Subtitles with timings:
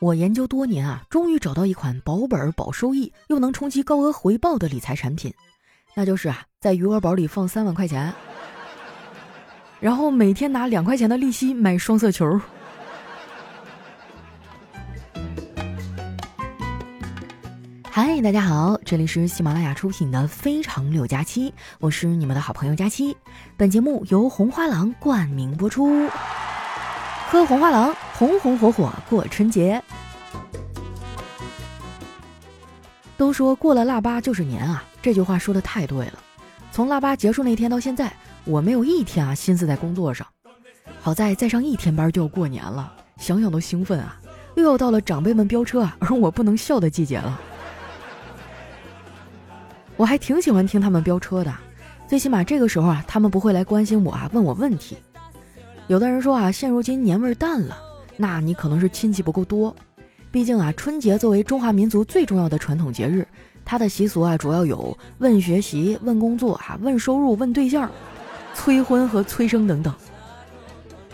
[0.00, 5.34] 我研究多年啊，终于找到一款保本保收益又能冲击高额回报的理财产品，
[5.92, 8.14] 那就是啊，在余额宝里放三万块钱，
[9.80, 12.40] 然后每天拿两块钱的利息买双色球。
[17.90, 23.16] 嗨，大家好，这里是喜马拉雅出品的《非常六加七》，我是你们的好朋友佳期。
[23.56, 26.08] 本节目由红花郎冠名播出。
[27.30, 29.80] 喝红花郎，红红火火过春节。
[33.16, 36.14] 都说过了腊八就是年啊，这句话说的太对了。
[36.72, 38.12] 从腊八结束那天到现在，
[38.44, 40.26] 我没有一天啊心思在工作上。
[41.00, 44.20] 好在再上一天班就要过年了，想想都兴奋啊！
[44.56, 47.40] 又要到了长辈们飙车啊，而我不能笑的季节了。
[49.96, 51.54] 我还挺喜欢听他们飙车的，
[52.08, 54.96] 最起码这个时候啊，他们不会来关心我啊，问我问题。
[55.86, 57.78] 有的人说啊，现如今年味淡了，
[58.18, 59.74] 那你可能是亲戚不够多。
[60.30, 63.26] 毕竟啊，春节作为中华民族最重要的传统节日，
[63.64, 67.90] 它的习俗啊，主要有问学习、问工作、哈问收入、问对象、
[68.52, 69.94] 催婚和催生等等。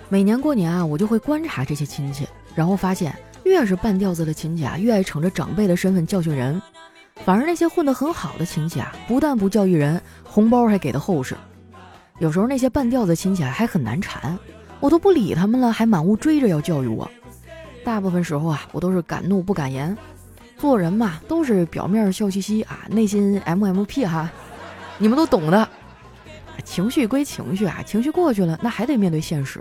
[0.09, 6.59] 每年过年啊，我就会观察这些亲戚，然后发现，越是半吊子的亲戚啊，越爱逞着长辈的身份教训人；
[7.25, 11.37] 反而那些混得很好的亲戚啊，不但不教育人，红包还给的厚实。
[12.19, 14.37] 有时候那些半吊子亲戚还很难缠。
[14.85, 17.11] 我都不理他们了，还满屋追着要教育我。
[17.83, 19.97] 大部分时候啊，我都是敢怒不敢言。
[20.59, 24.31] 做人嘛，都是表面笑嘻嘻啊，内心 M M P 哈，
[24.99, 25.67] 你们都懂的。
[26.65, 29.59] 情绪归情绪啊，情绪过去了，那还得面对现实。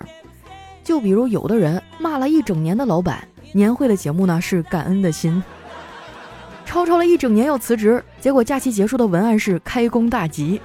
[0.84, 5.42] 就比如有的人骂了一整年的老板，年会的节目呢是感恩的心，
[6.66, 10.60] 吵吵了一整年要辞职，结果假期结束的文案是开工大吉。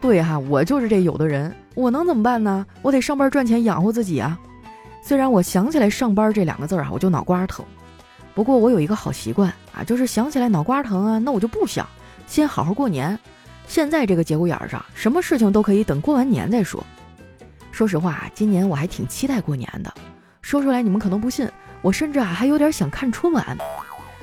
[0.00, 1.54] 对哈，我就是这有的人。
[1.76, 2.66] 我能怎么办呢？
[2.80, 4.38] 我得上班赚钱养活自己啊！
[5.02, 7.62] 虽然我想起来上班这两个字儿啊，我就脑瓜疼。
[8.34, 11.86] 不过我有一个好习惯啊，就是想起来脑瓜疼啊，那我就不想，
[12.26, 13.16] 先好好过年。
[13.66, 16.82] 现在这个节骨眼上，什么事情都可以等过完年再说。
[17.70, 19.92] 说实话，今年我还挺期待过年的。
[20.40, 21.46] 说出来你们可能不信，
[21.82, 23.54] 我甚至啊还有点想看春晚，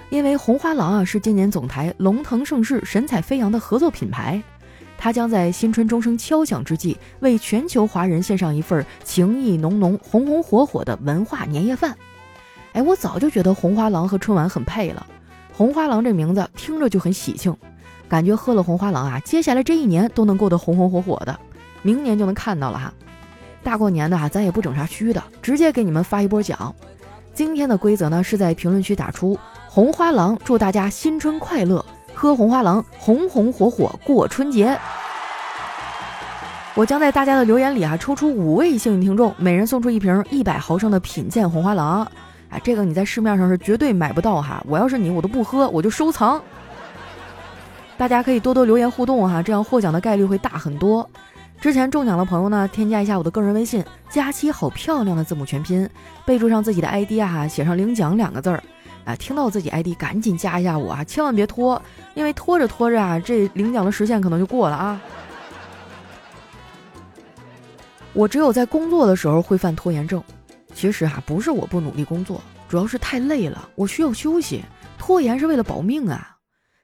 [0.10, 4.42] 因为红花郎啊是今年总台龙腾盛世、神采飞扬的合作品牌。
[5.04, 11.94] 他将在新春钟声敲响之际，为全球华人献上一份情意浓浓、红红火火的文化年夜饭。
[12.72, 15.06] 哎，我早就觉得红花郎和春晚很配了。
[15.52, 17.54] 红花郎这名字听着就很喜庆，
[18.08, 21.38] 感觉喝了红花郎啊，接下来这一年都能过得红红火火的，
[21.82, 22.94] 明年就能看到了哈。
[23.62, 26.74] 大过年的哈，咱也不整啥虚的，直接给你们发一波奖。
[27.34, 29.38] 今天的规则呢，是在评论区打出
[29.68, 31.86] “红花郎”，祝大家新春快乐。
[32.16, 34.78] 喝红花郎，红红火火过春节。
[36.76, 42.02] 我将在大家的留言里啊抽出五位幸运听众，每人送出一瓶一百毫升的品鉴红花郎。
[42.50, 44.64] 啊，这个你在市面上是绝对买不到哈！
[44.68, 46.42] 我要是你，我都不喝，我就收藏。
[47.98, 51.08] 大家可以多多留言互动哈，这样获奖的概率会大很多。
[51.60, 55.88] 之前中奖的朋友呢，添加一下我的个人微信“佳期好漂亮”的字母全拼，
[56.26, 58.62] 备注上自己的 ID 啊，写上领奖两个字儿。
[59.06, 61.82] 啊，听到自己 ID 赶紧加一下我啊，千万别拖，
[62.14, 65.02] 因为拖着拖着啊，这领奖的时限可能就过了啊。
[68.14, 70.24] 我只有在工作的时候会犯拖延症，
[70.74, 74.64] 其实哈不是我不努力工作，主要是太累了，我需要休息。
[74.98, 76.38] 拖延是为了保命啊，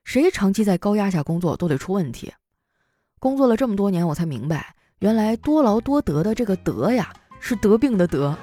[0.04, 2.34] 谁长期在高压下工作都得出问题。
[3.20, 8.38] 工作了这么多年，我才明白，原来多劳多得的这个得呀，是得病的得。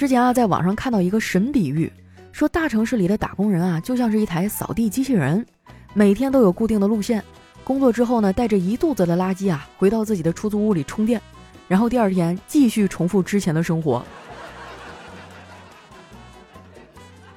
[0.00, 1.92] 之前啊，在网上看到一个神比喻，
[2.32, 5.44] 说大城市里的打工人啊，就像是一台扫地机器人，
[5.92, 7.22] 每天都有固定的路线，
[7.62, 11.20] 工作之后呢，带着一肚子的垃圾啊，回到自己的出租屋里充电，
[11.68, 14.02] 然后第二天继续重复之前的生活。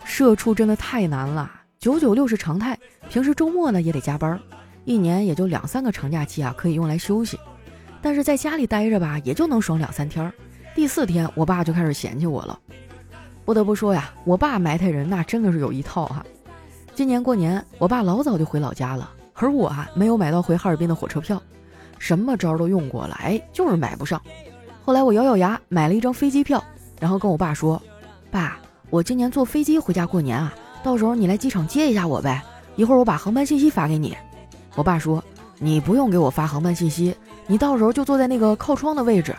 [0.05, 2.79] 社畜真的太难了，九九六是常态，
[3.09, 4.39] 平时周末呢也得加班，
[4.85, 7.37] 一年也就两三个长假期啊可以用来休息，
[8.01, 10.33] 但是在家里待着吧，也就能爽两三天儿。
[10.75, 12.59] 第四天，我爸就开始嫌弃我了。
[13.45, 16.25] 不得不说呀，我爸埋汰人那真的是有一套哈。
[16.95, 21.39] 今年过年，我爸老早就回老家了，而我啊没有买到回哈尔滨的火车票，
[21.99, 24.19] 什么招都用过了，哎，就是买不上。
[24.83, 26.63] 后来我咬咬牙买了一张飞机票，
[26.99, 27.79] 然后跟我爸说
[28.31, 28.57] ：“爸，
[28.89, 32.41] 我今年坐飞机回家过年啊，到时候你来机场接一下我呗，
[32.75, 34.17] 一会儿我把航班信息发给你。”
[34.75, 35.23] 我爸说
[35.59, 37.15] ：“你不用给我发航班信息，
[37.45, 39.35] 你到时候就坐在那个靠窗的位置。”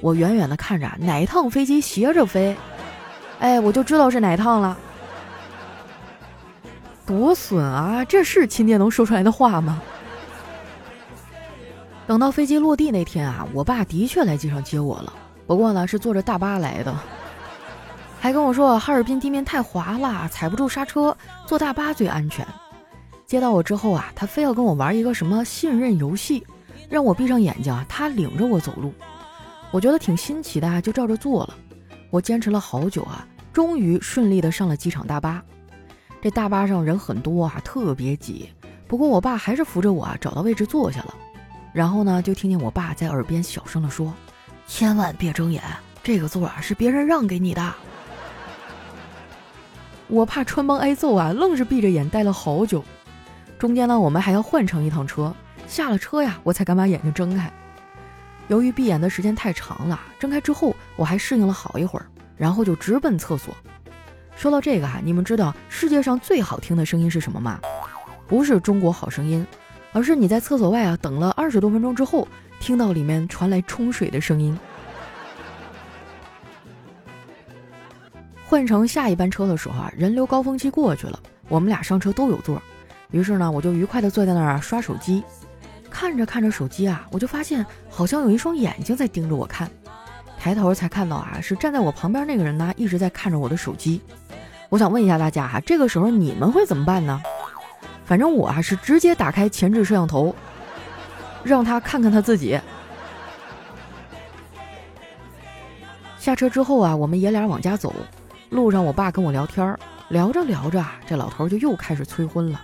[0.00, 2.56] 我远远的看着哪一趟飞机斜着飞，
[3.40, 4.76] 哎，我就知道是哪趟了。
[7.06, 8.04] 多损啊！
[8.04, 9.80] 这是亲爹能说出来的话吗？
[12.06, 15.12] 等到飞机落地那天啊，我爸的确来机场接我了。
[15.46, 16.94] 不过呢是坐着大巴来的，
[18.20, 21.16] 还跟我说哈尔滨地面太滑了，踩不住刹车，
[21.46, 22.46] 坐大巴最安全。
[23.24, 26.44] 接到我之后啊，他非要跟我玩一个什么信任游戏，
[26.88, 28.92] 让我闭上眼睛，他领着我走路。
[29.76, 31.54] 我觉得挺新奇的啊，就照着做了。
[32.08, 35.44] 我坚持了好久啊，终于顺利的上了机场大巴。
[36.22, 38.48] 这大巴上人很多啊，特别挤。
[38.88, 41.14] 不过我爸还是扶着我啊，找到位置坐下了。
[41.74, 44.14] 然后呢，就听见我爸在耳边小声的说
[44.66, 45.62] ：“千万别睁眼，
[46.02, 47.74] 这个座啊是别人让给你的。”
[50.08, 52.82] 我怕穿帮挨揍啊，愣是闭着眼待了好久。
[53.58, 55.34] 中间呢，我们还要换乘一趟车。
[55.68, 57.52] 下了车呀，我才敢把眼睛睁开。
[58.48, 62.06] 由于闭眼的时间太长了，睁开之后我还适应了好一会儿，
[62.36, 63.54] 然后就直奔厕所。
[64.36, 67.58] 说到这个哈，你们知道世界上最好听的声音是什么吗？
[68.26, 69.46] 不是中国好声音，
[69.92, 72.28] 而是你在厕所外啊等了二十多分钟之后，
[72.60, 74.58] 听到里面传来冲水的声音。
[78.44, 82.62] 换乘下一班车的时候啊，人流高峰期过去了，我们俩上车都有座，
[83.10, 85.24] 于是呢，我就愉快地坐在那儿刷手机。
[85.98, 89.66] 看着看着手机啊，我就发现好像有一双眼睛在盯着我看。
[90.38, 94.02] 抬头才看到啊，是站在我旁边那个人呢，一直在看着我的手机。
[94.68, 97.18] 我想问一下大家哈，这个时候你们会怎么办呢？
[98.04, 100.36] 反正我啊是直接打开前置摄像头，
[101.42, 102.60] 让他看看他自己。
[106.18, 107.94] 下车之后啊，我们爷俩往家走，
[108.50, 109.74] 路上我爸跟我聊天，
[110.10, 112.60] 聊着聊着，这老头就又开始催婚了。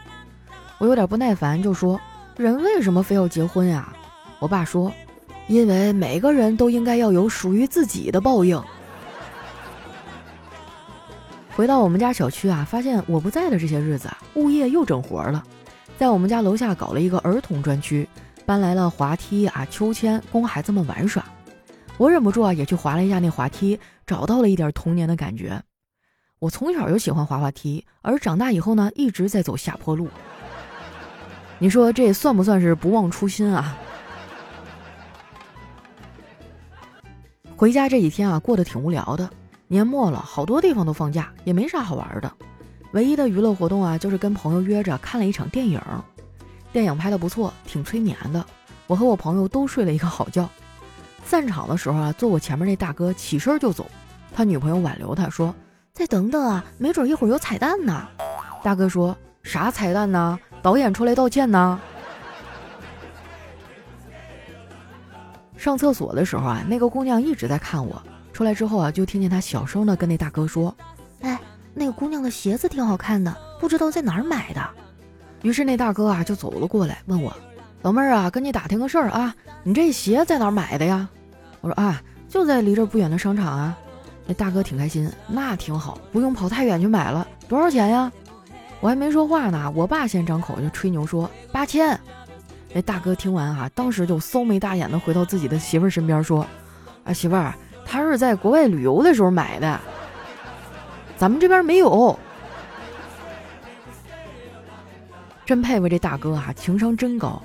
[0.76, 1.98] 我有点不耐烦，就说。
[2.36, 3.92] 人为什么非要结婚呀？
[4.38, 4.92] 我爸说，
[5.48, 8.60] 因为每个人都应该要有属于自己的报应。
[11.54, 15.44] 回到我们家小区啊，发现我不在的这些日子啊，物业又整活了，
[15.98, 18.08] 在我们家楼下搞了一个儿童专区，
[18.46, 21.22] 搬来了滑梯啊、秋千，供孩子们玩耍。
[21.98, 25.62] 我忍不住啊，也去滑了一下那滑梯，找到了一点童年的感觉。
[26.38, 30.08] 我从小就喜欢滑滑梯，而长大以后呢，一直在走下坡路。
[31.62, 33.78] 你说这算不算是不忘初心啊？
[37.54, 39.30] 回家这几天啊，过得挺无聊的。
[39.68, 42.32] 年末了，好多地方都放假，也没啥好玩的。
[42.90, 45.80] 唯一的娱乐活动啊，就是跟朋友约着看了一场电影。
[46.72, 48.44] 电影拍的不错，挺催眠的。
[48.88, 50.44] 我和我朋友都睡了一个好觉。
[51.24, 53.88] 散场的时候啊，坐我前面那大哥起身就走，
[54.34, 55.54] 他女朋友挽留他说
[55.94, 58.08] ：“再等等啊，没准一会儿有彩蛋呢。”
[58.64, 60.36] 大哥说啥彩蛋呢？
[60.62, 61.80] 导演出来道歉呢。
[65.56, 68.00] 上厕所的时候啊，那个姑娘一直在看我。
[68.32, 70.74] 出来之后啊，就听见她小声的跟那大哥说
[71.20, 71.38] ：“哎，
[71.74, 74.70] 那个姑娘的鞋子挺好看的，不知道在哪儿买的。”
[75.42, 77.36] 于是那大哥啊就走了过来，问我
[77.82, 81.08] ：“老妹儿啊，跟你打听个事儿啊，你这鞋在哪儿买的呀？”
[81.60, 83.76] 我说：“啊，就在离这不远的商场啊。”
[84.26, 87.26] 那大哥挺开心，那挺好，不用跑太远去买了。
[87.48, 88.10] 多少钱呀？
[88.82, 91.96] 我还没说话呢，我爸先张口就吹牛说八千。
[92.74, 96.44] 那大哥听完啊，当时就骚眉大眼的回到自己的媳妇儿身边说
[97.06, 97.54] ：“啊，媳妇儿，
[97.86, 99.78] 他是在国外旅游的时候买的，
[101.16, 102.18] 咱们这边没有。”
[105.46, 107.40] 真佩服这大哥啊，情商真高。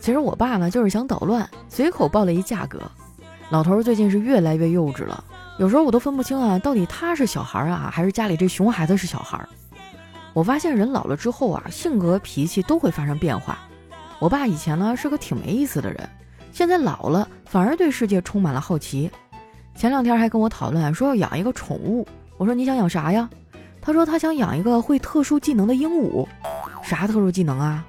[0.00, 2.80] 其实我爸呢，就是想捣乱，随口报了一价格。
[3.50, 5.22] 老头最近是越来越幼稚了，
[5.60, 9.38] 有时候我都分不清啊，到底他是小孩啊，还是家里这熊孩子是小孩。
[10.34, 13.58] 我发现人老了之后啊，性格脾气都会发生变化。
[14.18, 16.08] 我爸以前呢是个挺没意思的人，
[16.52, 19.10] 现在老了反而对世界充满了好奇。
[19.74, 23.28] 前两天还跟我讨论说要养一个宠物，我说你想养啥呀？
[23.80, 26.26] 他说他想养一个会特殊技能的鹦鹉。
[26.82, 27.84] 啥特殊技能啊？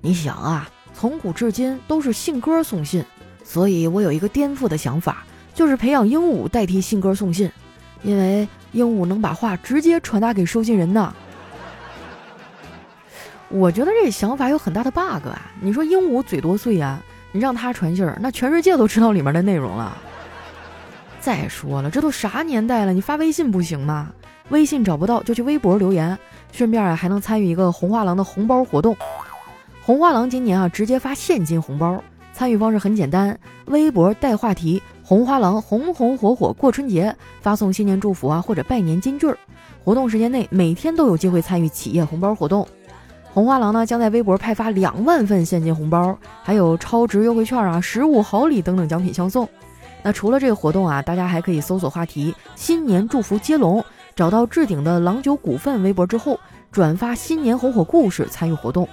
[0.00, 3.04] 你想啊，从古至今都是信鸽送信，
[3.44, 7.50] 所以我有一个颠覆的想法，就是培养鹦鹉代替信鸽送信，
[8.02, 11.14] 因为鹦鹉能把话直接传达给收信人呢。
[13.52, 15.50] 我觉得这想法有很大的 bug 啊！
[15.60, 17.00] 你说鹦鹉嘴多碎呀？
[17.32, 19.98] 你让它传信儿，那全世界都知道里面的内容了。
[21.20, 24.12] 再说了，这都啥年代了，你发微信不行吗？
[24.50, 26.16] 微信找不到就去微博留言，
[26.52, 28.96] 顺便啊还能参与一个红花郎的红包活动。
[29.82, 32.02] 红花郎今年啊直接发现金红包，
[32.32, 39.36] 参与方式很简单，微博带话题“红花郎红红火火过春节”，发送新年祝福啊或者拜年金句儿。
[39.82, 42.66] 活动时间内每天都有机会参与企业红包活动。
[43.32, 49.48] 红花郎呢将在微博派发两万份现金红包，还有超值优惠券啊、实物好礼等等奖品相送。
[50.02, 53.84] 那除了这个活动啊，大家还可以搜索话题“新年祝福接龙”，
[54.16, 56.40] 找到置顶的郎酒股份微博之后，
[56.72, 58.88] 转发新年红火故事参与活动。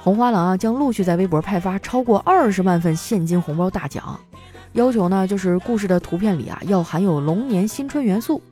[0.00, 4.18] 红花郎啊将陆续在微博派发超过二十万份现金红包大奖。
[4.72, 8.42] 要求呢就是故事的图片里啊要含有龙年新春元素，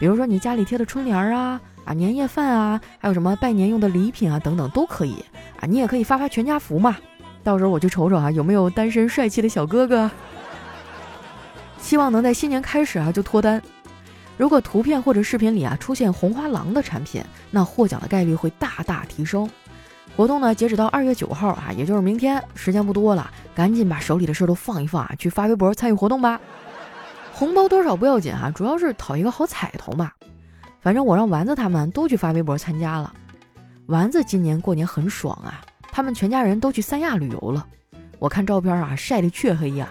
[0.00, 5.24] 比如说你家里贴的春联啊、啊年夜饭啊，还有什么拜年用的礼品啊等等都可以
[5.60, 5.66] 啊。
[5.66, 6.96] 你也可以发发全家福嘛，
[7.42, 10.10] 到时候我就瞅瞅啊有没有单身帅气的小哥哥。
[11.78, 13.60] 希望能在新年开始啊就脱单。
[14.36, 19.48] 如果图片或者视频里啊出现红花郎的产品，那获奖的概率会大大提升。
[20.16, 26.40] 活动呢截止到二月九号啊，也就是明天，时间不多了，赶紧把手里的事儿都放一放啊，去发微博参与活动吧。
[27.32, 30.10] 红包多少不要紧啊，主要是讨一个好彩头嘛。
[30.84, 33.10] 反正我让丸子他们都去发微博参加了。
[33.86, 37.66] 丸子今年过年很爽啊，他们全家人都去三亚旅游了。
[38.18, 39.88] 我看照片啊，晒得黢黑呀，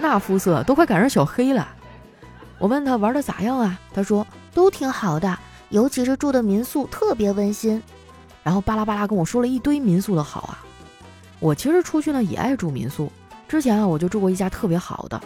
[0.00, 1.68] 那肤色都快赶上小黑了。
[2.58, 3.78] 我问他玩的咋样啊？
[3.94, 7.80] 他说都挺好的，尤其是住的民宿特别温馨。
[8.42, 10.58] 然后巴拉巴拉跟我说了一堆民宿的好啊。
[11.38, 13.08] 我其实出去呢也爱住民宿，
[13.46, 15.20] 之前啊我就住过一家特别好的。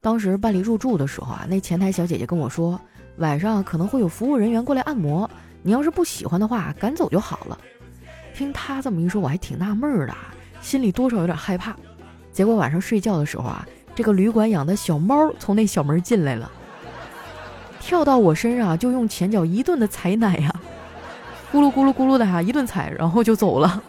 [0.00, 2.80] 当时办理入住的时候啊，那前台小姐姐跟我说，
[3.16, 5.28] 晚上可能会有服务人员过来按摩，
[5.62, 7.58] 你要是不喜欢的话，赶走就好了。
[8.34, 10.14] 听他这么一说，我还挺纳闷的，
[10.62, 11.76] 心里多少有点害怕。
[12.32, 16.50] 结果晚上睡觉的时候啊，这个旅馆养的小猫从那小门进来了。
[17.80, 20.54] 跳到我身上就用前脚一顿的踩奶呀，
[21.52, 23.82] 咕噜咕噜咕噜的哈一顿踩，然后就走了。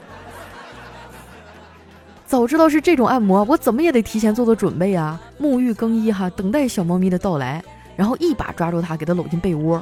[2.26, 7.64] 早知道是这种按摩，我怎么也得提前做做准备啊，沐浴更衣哈，等待小猫咪的到来，
[7.96, 9.82] 然后一把抓住它，给它搂进被窝。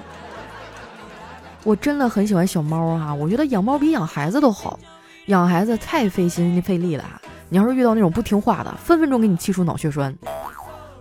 [1.64, 4.80] 我真的很喜欢小猫啊，我觉得养猫比养孩子都好，
[5.26, 7.04] 养孩子太费心费力了，
[7.50, 10.16] 你要是遇到那种不听话的，分分钟给你气出脑血栓。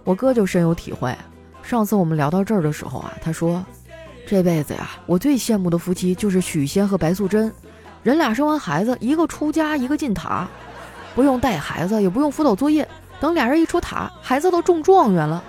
[0.04, 1.16] 我哥就深有体会。
[1.62, 3.64] 上次我们聊到这儿的时候啊，他说
[4.26, 7.52] ：“这辈子呀，我最羡慕的夫妻就是许仙和白素贞，
[8.02, 10.48] 人俩生完孩子，一个出家，一个进塔，
[11.14, 12.88] 不用带孩子，也不用辅导作业，
[13.20, 15.44] 等俩人一出塔，孩子都中状元了。”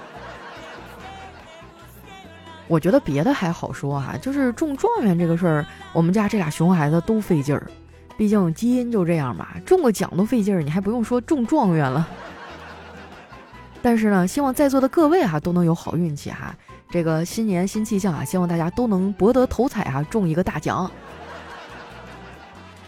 [2.70, 7.70] 我觉得别的还好说哈，就是中状元这个事儿，我们家这俩熊孩子都费劲儿，
[8.16, 12.08] 毕竟基因就这样嘛，中个奖都费劲儿，你还不用说中状元了。
[13.82, 16.56] 但是呢，希望在座的各位哈都能有好运气哈。
[16.92, 20.90] 这个新年新气象啊，希望大家都能博得头彩啊，中一个大奖。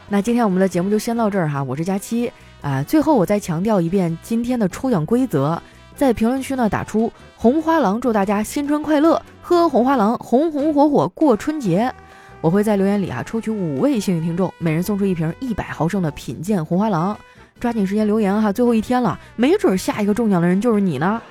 [0.09, 2.83] 那今天我们的节目就先到这儿哈，我是佳期啊。
[2.83, 5.59] 最后我再强调一遍今天的抽奖规则，
[6.01, 11.93] 在评论区呢打出“红花郎”，祝大家新春快乐，喝红花郎，红红火火过春节。
[12.41, 17.15] 我会在留言里啊抽取五位幸运听众，每人送出一瓶一百毫升的品鉴红花郎。
[17.59, 21.21] 抓紧时间留言哈，最后一天了，没准下一个中奖的人就是你呢。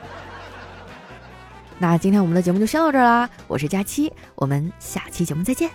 [1.80, 5.68] 那今天我们的节目就先到这儿啦，我是佳期，我们下期节目再见。